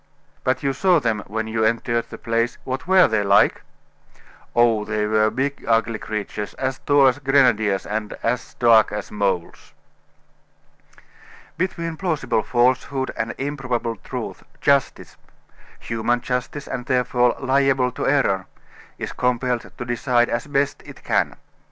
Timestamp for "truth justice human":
13.97-16.21